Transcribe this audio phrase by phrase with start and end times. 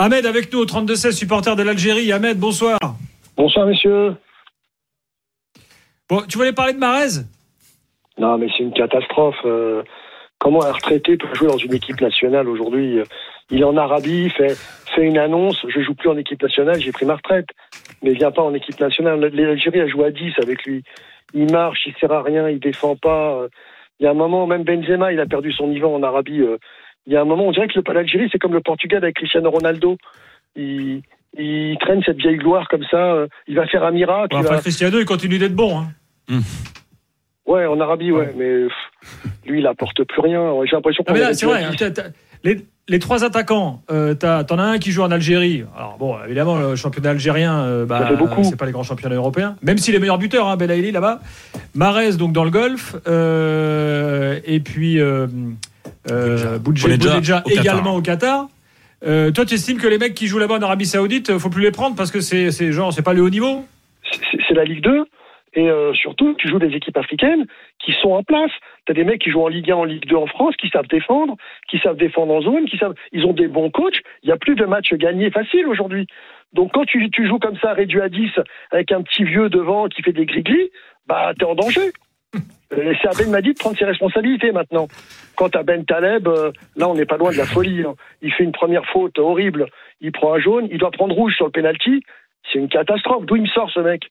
[0.00, 2.10] Ahmed avec nous au 32-16, supporter de l'Algérie.
[2.10, 2.78] Ahmed, bonsoir.
[3.36, 4.14] Bonsoir, messieurs.
[6.08, 7.20] Bon, tu voulais parler de Marez?
[8.16, 9.36] Non, mais c'est une catastrophe.
[9.44, 9.82] Euh,
[10.38, 13.00] comment un retraité peut jouer dans une équipe nationale aujourd'hui?
[13.50, 14.56] Il est en Arabie, fait,
[14.94, 17.48] fait une annonce je joue plus en équipe nationale, j'ai pris ma retraite.
[18.02, 19.20] Mais il vient pas en équipe nationale.
[19.20, 20.82] L'Algérie a joué à 10 avec lui.
[21.34, 23.48] Il marche, il sert à rien, il défend pas.
[23.98, 26.40] Il y a un moment, même Benzema, il a perdu son niveau en Arabie.
[26.40, 26.56] Euh,
[27.06, 29.50] il y a un moment, on dirait que l'Algérie, c'est comme le Portugal avec Cristiano
[29.50, 29.96] Ronaldo.
[30.56, 31.02] Il,
[31.38, 33.14] il traîne cette vieille gloire comme ça.
[33.14, 34.36] Euh, il va faire un miracle.
[34.36, 35.78] enfin, Cristiano, il continue d'être bon.
[35.78, 35.88] Hein.
[36.28, 36.40] Hmm.
[37.46, 38.68] Ouais, en Arabie, ouais, mais
[39.44, 40.52] lui, il apporte plus rien.
[40.66, 41.14] J'ai l'impression qu'on.
[41.32, 41.64] c'est vrai.
[41.64, 41.72] Hein,
[42.44, 45.64] les, les, trois attaquants, euh, t'en as un qui joue en Algérie.
[45.76, 48.08] Alors bon, évidemment, le championnat algérien, euh, bah,
[48.44, 49.56] c'est pas les grands championnats européens.
[49.62, 51.20] Même si les meilleurs buteurs, hein, Belaïli là-bas,
[51.74, 55.00] Marez donc dans le golf, euh, et puis
[56.10, 58.48] euh, euh Boudja également au Qatar.
[59.02, 61.62] Euh, toi, tu estimes que les mecs qui jouent là-bas en Arabie Saoudite, faut plus
[61.62, 63.64] les prendre parce que c'est genre, c'est pas le haut niveau?
[64.48, 65.04] C'est la Ligue 2.
[65.54, 67.46] Et euh, surtout, tu joues des équipes africaines
[67.84, 68.52] qui sont en place.
[68.86, 70.68] Tu as des mecs qui jouent en Ligue 1, en Ligue 2 en France, qui
[70.68, 71.36] savent défendre,
[71.68, 72.94] qui savent défendre en zone, qui savent.
[73.12, 74.00] Ils ont des bons coachs.
[74.22, 76.06] Il n'y a plus de matchs gagnés faciles aujourd'hui.
[76.52, 78.30] Donc quand tu, tu, joues comme ça, réduit à 10,
[78.70, 80.70] avec un petit vieux devant qui fait des griglis,
[81.06, 81.92] bah t'es en danger.
[82.72, 84.88] Euh, c'est à Ben Madi de prendre ses responsabilités maintenant.
[85.36, 87.82] Quant à Ben Taleb, euh, là on n'est pas loin de la folie.
[87.82, 87.94] Hein.
[88.22, 89.66] Il fait une première faute horrible,
[90.00, 92.02] il prend un jaune, il doit prendre rouge sur le penalty.
[92.52, 93.26] C'est une catastrophe.
[93.26, 94.02] D'où il me sort ce mec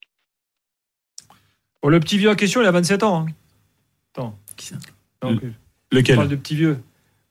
[1.82, 3.20] Oh, le petit vieux en question, il a 27 ans.
[3.20, 3.26] Hein.
[4.14, 4.36] Attends.
[4.58, 4.76] Qui ça
[5.92, 6.78] Lequel On parle de petit vieux.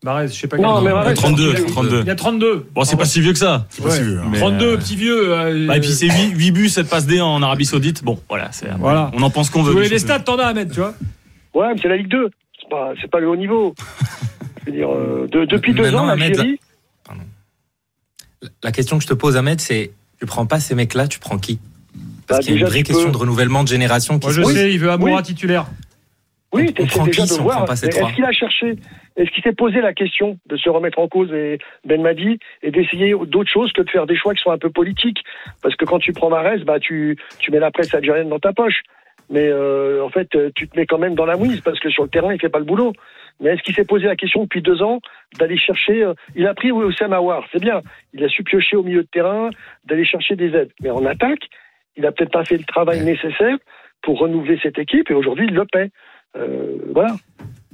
[0.03, 2.01] Barès, je sais pas non, mais Barès, 32, 32.
[2.01, 2.69] Il y a 32.
[2.73, 3.67] Bon, c'est pas si vieux que ça.
[3.83, 4.69] Pas si vieux, 32, hein.
[4.69, 5.33] euh, petit vieux.
[5.33, 8.05] Euh, bah, et puis c'est 8, 8 buts, 7 passes D en Arabie Saoudite.
[8.05, 9.11] Bon, voilà, voilà.
[9.15, 9.73] on en pense qu'on veut.
[9.73, 10.95] Vous voulez les stats, t'en as à mettre, tu vois
[11.55, 12.31] Ouais, mais c'est la Ligue 2.
[12.61, 13.75] C'est pas, pas le haut niveau.
[14.61, 16.61] je veux dire, euh, de, depuis deux ans, l'Algérie.
[18.43, 18.49] La...
[18.65, 21.39] la question que je te pose, Ahmed, c'est tu prends pas ces mecs-là, tu prends
[21.39, 21.61] qui?
[22.27, 24.43] Parce bah, qu'il y a une vraie question de renouvellement de génération qui Moi, je
[24.43, 25.67] sais, il veut Amoura titulaire.
[26.53, 27.71] Oui, c'est déjà de voir.
[27.71, 28.77] Est-ce qu'il a cherché
[29.17, 32.71] Est-ce qu'il s'est posé la question de se remettre en cause et Ben Madi et
[32.71, 35.19] d'essayer d'autres choses que de faire des choix qui sont un peu politiques?
[35.63, 38.55] Parce que quand tu prends Marès, bah tu tu mets la presse algérienne dans ta
[38.55, 38.83] poche.
[39.31, 42.03] Mais euh, en fait, tu te mets quand même dans la mouise parce que sur
[42.03, 42.93] le terrain, il fait pas le boulot.
[43.41, 45.01] Mais est-ce qu'il s'est posé la question depuis deux ans
[45.39, 47.83] d'aller chercher euh, Il a pris Oussem Aouar, c'est bien.
[48.13, 49.51] Il a su piocher au milieu de terrain,
[49.85, 50.73] d'aller chercher des aides.
[50.81, 51.49] Mais en attaque,
[51.97, 53.57] il n'a peut-être pas fait le travail nécessaire
[54.03, 55.91] pour renouveler cette équipe et aujourd'hui il le paie.
[56.37, 57.15] Euh, voilà.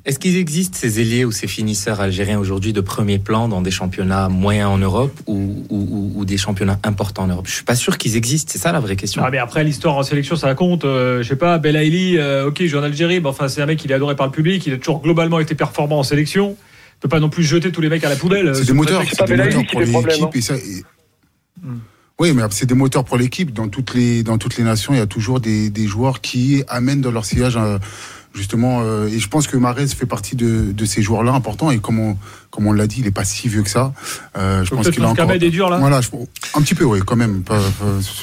[0.05, 3.71] Est-ce qu'il existe ces ailiers ou ces finisseurs algériens aujourd'hui de premier plan dans des
[3.71, 7.47] championnats moyens en Europe ou, des championnats importants en Europe?
[7.47, 8.51] Je suis pas sûr qu'ils existent.
[8.53, 9.23] C'est ça la vraie question.
[9.25, 10.85] Ah mais après l'histoire en sélection ça compte.
[10.85, 13.67] Euh, je sais pas, Belaïli, euh, ok, il joue en Algérie, mais enfin c'est un
[13.67, 14.67] mec qui est adoré par le public.
[14.67, 16.57] Il a toujours globalement été performant en sélection.
[16.97, 18.55] Il peut pas non plus jeter tous les mecs à la poubelle.
[18.55, 20.55] C'est des moteurs, c'est des moteurs pour l'équipe et ça.
[21.63, 21.79] Hmm.
[22.21, 23.53] Oui, mais c'est des moteurs pour l'équipe.
[23.53, 26.63] Dans toutes les dans toutes les nations, il y a toujours des, des joueurs qui
[26.69, 27.79] amènent dans leur sillage euh,
[28.35, 28.83] justement.
[28.83, 31.71] Euh, et je pense que Marez fait partie de, de ces joueurs-là importants.
[31.71, 32.17] Et comme on
[32.51, 33.93] comme on l'a dit, il est pas si vieux que ça.
[34.37, 35.31] Euh, je pense qu'il a encore.
[35.31, 35.79] Est dur là.
[35.79, 36.01] Voilà,
[36.55, 37.43] un petit peu, oui, quand même.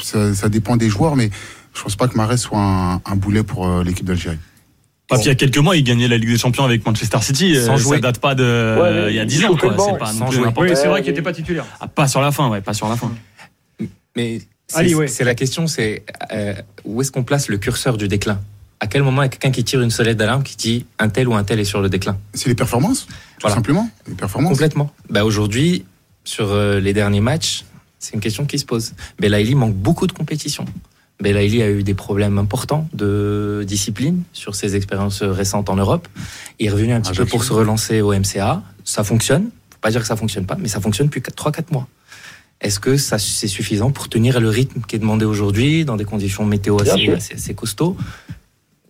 [0.02, 1.30] Ça, ça, dépend des joueurs, mais
[1.74, 4.38] je pense pas que Marez soit un, un boulet pour euh, l'équipe d'Algérie.
[5.10, 7.18] Ah, puis il y a quelques mois, il gagnait la Ligue des Champions avec Manchester
[7.22, 7.58] City.
[7.62, 7.98] Sans jouer.
[7.98, 9.58] Ça date pas de il y a 10 ans.
[9.58, 9.76] Quoi.
[9.78, 11.66] C'est pas Oui, c'est vrai qu'il n'était pas titulaire.
[11.82, 13.12] Ah, pas sur la fin, ouais, pas sur la fin.
[14.16, 16.54] Mais c'est la question, c'est euh,
[16.86, 18.40] où est-ce qu'on place le curseur du déclin?
[18.84, 21.08] À quel moment il y a quelqu'un qui tire une sonnette d'alarme qui dit un
[21.08, 23.08] tel ou un tel est sur le déclin C'est les performances,
[23.40, 23.88] tout simplement.
[24.08, 24.54] Les performances.
[24.54, 24.92] Complètement.
[25.08, 25.86] Bah aujourd'hui,
[26.24, 27.64] sur euh, les derniers matchs,
[28.00, 28.94] c'est une question qui se pose.
[29.20, 30.66] Belaïli manque beaucoup de compétition.
[31.22, 36.08] Belaïli a eu des problèmes importants de discipline sur ses expériences récentes en Europe.
[36.58, 38.64] Il est revenu un petit ah, peu pour se relancer au MCA.
[38.84, 39.52] Ça fonctionne.
[39.70, 41.88] Faut pas dire que ça fonctionne pas, mais ça fonctionne depuis 3-4 mois.
[42.62, 46.06] Est-ce que ça c'est suffisant pour tenir le rythme qui est demandé aujourd'hui dans des
[46.06, 47.98] conditions météo assez, assez, costauds?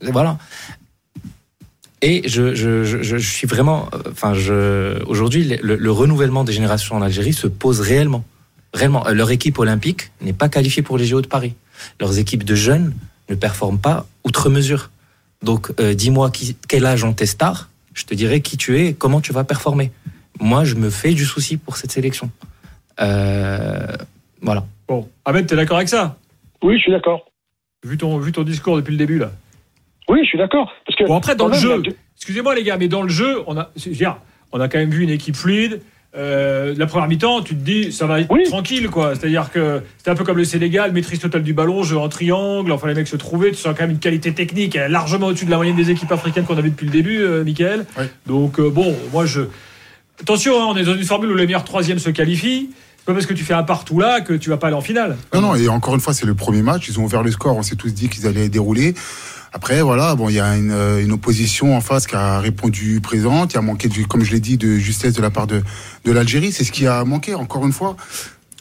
[0.02, 0.38] Voilà.
[2.02, 7.02] Et je, je, je, je, suis vraiment, enfin, je, aujourd'hui, le, renouvellement des générations en
[7.02, 8.24] Algérie se pose réellement.
[8.74, 11.54] Réellement, leur équipe olympique n'est pas qualifiée pour les JO de Paris.
[12.00, 12.94] Leurs équipes de jeunes
[13.30, 14.90] ne performent pas outre mesure.
[15.44, 16.32] Donc, euh, dis-moi
[16.68, 19.44] quel âge ont tes stars, je te dirai qui tu es et comment tu vas
[19.44, 19.92] performer.
[20.40, 22.32] Moi, je me fais du souci pour cette sélection.
[23.00, 23.96] Euh,
[24.42, 24.66] voilà.
[24.88, 26.18] Bon, Ahmed, t'es d'accord avec ça?
[26.64, 27.32] Oui, je suis d'accord.
[27.84, 29.32] Vu ton, vu ton discours depuis le début, là.
[30.10, 30.72] Oui, je suis d'accord.
[30.86, 31.82] Parce que bon, après, dans le jeu,
[32.18, 33.72] excusez-moi les gars, mais dans le jeu, on a,
[34.52, 35.82] on a quand même vu une équipe fluide.
[36.14, 39.16] Euh, la première mi-temps, tu te dis, ça va être tranquille, quoi.
[39.16, 42.72] C'est-à-dire que c'était un peu comme le Sénégal, maîtrise totale du ballon, jeu en triangle,
[42.74, 45.52] enfin les mecs se trouvaient, tu sens quand même une qualité technique largement au-dessus de
[45.52, 47.86] la moyenne des équipes africaines qu'on a vu depuis le début, euh, Michael.
[48.26, 49.42] Donc, euh, bon, moi je.
[50.20, 52.70] Attention, hein, on est dans une formule où les meilleurs troisièmes se qualifient.
[53.06, 55.18] pas parce que tu fais un partout là que tu vas pas aller en finale.
[55.34, 56.90] Non, non, et encore une fois, c'est le premier match.
[56.90, 57.56] Ils ont ouvert le score.
[57.56, 58.94] On s'est tous dit qu'ils allaient dérouler.
[59.54, 63.02] Après, voilà, bon, il y a une, euh, une, opposition en face qui a répondu
[63.02, 63.52] présente.
[63.52, 65.62] Il y a manqué, de, comme je l'ai dit, de justesse de la part de,
[66.06, 66.54] de l'Algérie.
[66.54, 67.98] C'est ce qui a manqué, encore une fois.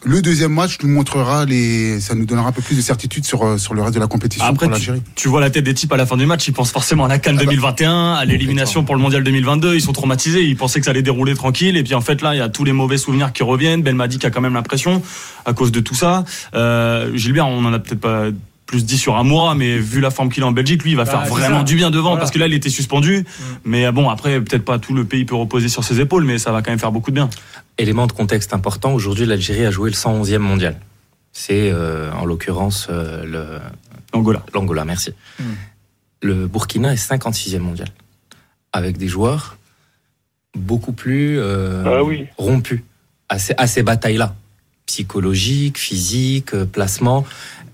[0.03, 3.45] Le deuxième match nous montrera les, ça nous donnera un peu plus de certitude sur
[3.45, 5.03] euh, sur le reste de la compétition Après, pour l'Algérie.
[5.15, 7.09] Tu, vois la tête des types à la fin du match, ils pensent forcément à
[7.09, 9.75] la Cannes 2021, ah bah, à l'élimination pour le Mondial 2022.
[9.75, 12.35] Ils sont traumatisés, ils pensaient que ça allait dérouler tranquille, et puis en fait là,
[12.35, 13.83] il y a tous les mauvais souvenirs qui reviennent.
[13.83, 15.03] Ben Madi qui a quand même l'impression
[15.45, 16.25] à cause de tout ça.
[16.55, 18.29] Euh, Gilbert, on en a peut-être pas
[18.71, 21.05] plus dit sur Amoura, mais vu la forme qu'il a en Belgique, lui, il va
[21.05, 23.19] faire vraiment du bien devant parce que là, il était suspendu.
[23.19, 23.43] Mm.
[23.65, 26.53] Mais bon, après, peut-être pas tout le pays peut reposer sur ses épaules, mais ça
[26.53, 27.29] va quand même faire beaucoup de bien.
[27.79, 30.79] Élément de contexte important, aujourd'hui, l'Algérie a joué le 111e mondial.
[31.33, 33.59] C'est euh, en l'occurrence euh, le.
[34.15, 34.45] L'Angola.
[34.55, 35.11] L'Angola, merci.
[35.41, 35.45] Mm.
[36.23, 37.89] Le Burkina est 56e mondial.
[38.73, 39.57] Avec des joueurs
[40.57, 42.83] beaucoup plus euh, ah rompus
[43.29, 44.35] à ces batailles-là
[44.87, 47.25] psychologique, physique, placement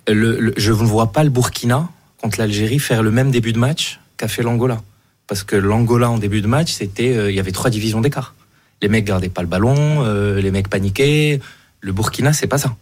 [0.09, 1.89] je ne vois pas le Burkina
[2.21, 4.81] contre l'Algérie faire le même début de match qu'a fait l'Angola.
[5.27, 8.35] Parce que l'Angola en début de match, c'était, euh, il y avait trois divisions d'écart.
[8.81, 11.41] Les mecs gardaient pas le ballon, euh, les mecs paniquaient.
[11.81, 12.77] Le Burkina, c'est pas ça.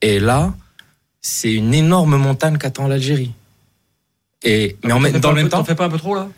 [0.00, 0.54] Et là,
[1.20, 3.32] c'est une énorme montagne qu'attend l'Algérie.
[4.42, 6.28] Et mais en, dans le même temps, t'en fais pas un peu trop là?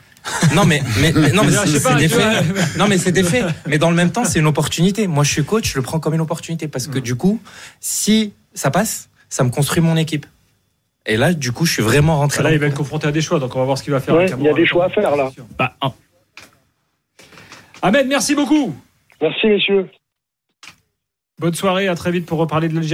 [0.55, 2.77] Non mais, mais, non mais c'est des faits.
[2.77, 3.45] Non mais c'est des faits.
[3.67, 5.07] Mais dans le même temps, c'est une opportunité.
[5.07, 7.03] Moi, je suis coach, je le prends comme une opportunité parce que mm.
[7.03, 7.41] du coup,
[7.81, 10.27] si ça passe, ça me construit mon équipe.
[11.07, 12.43] Et là, du coup, je suis vraiment rentré.
[12.43, 14.01] Là, il va être confronté à des choix, donc on va voir ce qu'il va
[14.01, 14.21] faire.
[14.21, 15.31] il y a des choix à faire là.
[15.59, 15.75] Bah,
[17.81, 18.77] Ahmed, merci beaucoup.
[19.23, 19.89] Merci, messieurs.
[21.41, 22.91] Bonne soirée, à très vite pour reparler de l'Algérie.